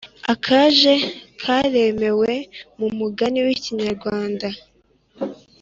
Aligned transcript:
Akaje 0.33 0.93
karemewe 1.41 2.31
numugani 2.77 3.39
wikinyarwanda 3.45 4.47